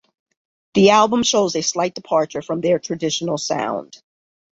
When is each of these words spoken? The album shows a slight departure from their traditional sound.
The 0.73 0.89
album 0.89 1.21
shows 1.21 1.55
a 1.55 1.61
slight 1.61 1.93
departure 1.93 2.41
from 2.41 2.61
their 2.61 2.79
traditional 2.79 3.37
sound. 3.37 4.01